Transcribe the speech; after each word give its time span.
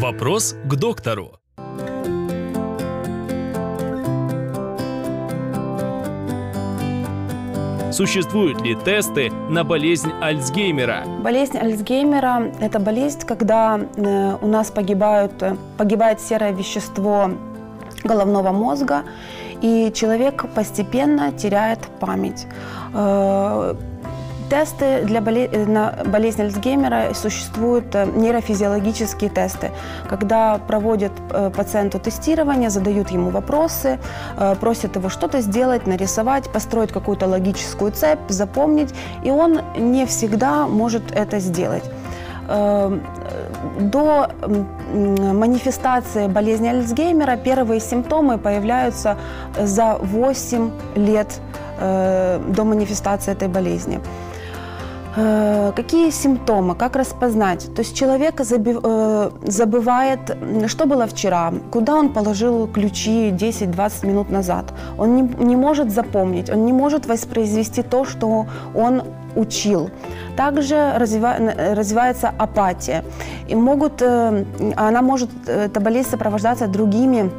Вопрос 0.00 0.54
к 0.64 0.76
доктору. 0.76 1.32
Существуют 7.90 8.60
ли 8.60 8.76
тесты 8.76 9.28
на 9.50 9.64
болезнь 9.64 10.12
Альцгеймера? 10.20 11.02
Болезнь 11.24 11.58
Альцгеймера– 11.58 12.52
это 12.60 12.78
болезнь, 12.78 13.26
когда 13.26 13.76
э, 13.96 14.36
у 14.40 14.46
нас 14.46 14.70
погибают, 14.70 15.42
э, 15.42 15.56
погибает 15.76 16.20
серое 16.20 16.52
вещество 16.52 17.32
головного 18.04 18.52
мозга, 18.52 19.02
и 19.62 19.90
человек 19.92 20.44
постепенно 20.54 21.32
теряет 21.32 21.80
память. 21.98 22.46
Тесты 24.50 25.04
для 25.04 25.20
боле- 25.20 25.50
э, 25.52 25.66
на 25.66 25.92
болезнь 26.06 26.40
Альцгеймера 26.42 27.12
существуют 27.14 27.94
э, 27.94 28.06
нейрофизиологические 28.06 29.28
тесты, 29.28 29.70
когда 30.08 30.58
проводят 30.66 31.12
э, 31.30 31.50
пациенту 31.54 31.98
тестирование, 31.98 32.70
задают 32.70 33.10
ему 33.10 33.30
вопросы, 33.30 33.98
просят 34.60 34.96
его 34.96 35.08
что-то 35.10 35.40
сделать, 35.42 35.86
нарисовать, 35.86 36.50
построить 36.52 36.92
какую-то 36.92 37.26
логическую 37.26 37.92
цепь, 37.92 38.18
запомнить, 38.28 38.94
и 39.22 39.30
он 39.30 39.60
не 39.76 40.06
всегда 40.06 40.66
может 40.66 41.02
это 41.12 41.40
сделать. 41.40 41.84
Э, 42.48 42.98
До 43.80 44.28
манифестации 45.34 46.26
болезни 46.28 46.68
Альцгеймера 46.68 47.36
первые 47.36 47.80
симптомы 47.80 48.38
появляются 48.38 49.16
за 49.60 49.98
8 50.00 50.70
лет 50.96 51.40
до 51.80 52.64
манифестации 52.64 53.32
этой 53.32 53.48
болезни. 53.48 54.00
Э, 55.18 55.72
Какие 55.74 56.10
симптомы, 56.10 56.74
как 56.74 56.96
распознать? 56.96 57.74
То 57.74 57.82
есть 57.82 57.96
человек 57.96 58.40
э, 58.40 59.30
забывает, 59.46 60.20
что 60.66 60.86
было 60.86 61.06
вчера, 61.06 61.52
куда 61.72 61.94
он 61.96 62.12
положил 62.12 62.68
ключи 62.68 63.30
10-20 63.30 64.06
минут 64.06 64.30
назад. 64.30 64.72
Он 64.98 65.16
не, 65.16 65.56
может 65.56 65.90
запомнить, 65.90 66.50
он 66.50 66.64
не 66.64 66.72
может 66.72 67.06
воспроизвести 67.06 67.82
то, 67.82 68.04
что 68.04 68.46
он 68.74 69.02
учил. 69.36 69.90
Также 70.36 70.74
н- 70.76 71.74
развивается 71.76 72.32
апатия. 72.38 73.04
И 73.48 73.54
могут, 73.56 74.02
э, 74.02 74.44
она 74.76 75.02
может, 75.02 75.30
э, 75.48 75.64
эта 75.66 75.80
болезнь 75.80 76.10
сопровождаться 76.10 76.66
другими 76.68 77.30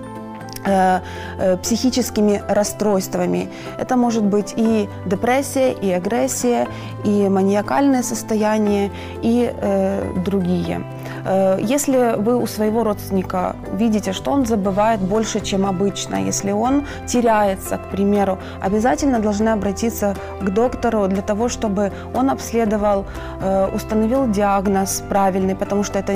э, 0.66 1.00
э, 1.40 1.58
психическими 1.58 2.42
расстройствами. 2.50 3.48
Это 3.80 3.96
может 3.96 4.24
быть 4.24 4.54
и 4.58 4.90
депрессия, 5.06 5.72
и 5.72 5.90
агрессия, 5.92 6.68
и 7.04 7.30
маниакальное 7.30 8.04
состояние, 8.04 8.92
и 9.22 9.52
э, 9.54 10.14
другие. 10.26 10.82
Э, 11.26 11.58
Если 11.62 12.16
вы 12.18 12.36
у 12.36 12.48
своего 12.48 12.84
родственника 12.84 13.56
видите, 13.74 14.14
что 14.14 14.32
он 14.32 14.46
забывает 14.46 15.00
больше, 15.00 15.40
чем 15.40 15.66
обычно, 15.66 16.16
если 16.16 16.52
он 16.52 16.84
теряется, 17.08 17.78
к 17.78 17.90
примеру, 17.92 18.38
обязательно 18.62 19.20
должны 19.20 19.50
обратиться 19.50 20.16
к 20.42 20.50
доктору 20.50 21.08
для 21.08 21.22
того, 21.22 21.50
чтобы 21.50 21.92
он 22.14 22.30
обследовал, 22.30 23.06
э, 23.42 23.70
установил 23.76 24.28
диагноз 24.28 25.04
правильный, 25.10 25.56
потому 25.56 25.84
что 25.84 26.00
это 26.00 26.14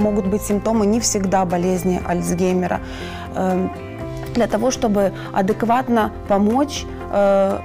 могут 0.00 0.26
быть 0.26 0.42
симптомы 0.42 0.86
не 0.86 1.00
всегда 1.00 1.44
болезни 1.44 2.00
Альцгеймера. 2.06 2.80
Э, 3.36 3.68
Для 4.34 4.46
того, 4.46 4.70
чтобы 4.70 5.12
адекватно 5.32 6.10
помочь 6.28 6.84
э, 7.12 7.58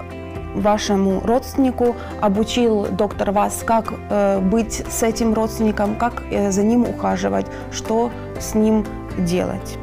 вашему 0.59 1.21
родственнику, 1.21 1.95
обучил 2.21 2.87
доктор 2.91 3.31
вас, 3.31 3.63
как 3.65 3.93
э, 4.09 4.39
быть 4.39 4.83
с 4.89 5.03
этим 5.03 5.33
родственником, 5.33 5.95
как 5.95 6.23
э, 6.31 6.51
за 6.51 6.63
ним 6.63 6.83
ухаживать, 6.83 7.45
что 7.71 8.11
с 8.39 8.55
ним 8.55 8.85
делать. 9.17 9.77